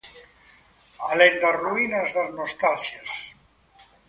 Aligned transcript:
Alén 1.11 1.33
das 1.41 1.57
ruínas, 1.63 2.07
das 2.15 2.29
nostalxias. 2.39 3.11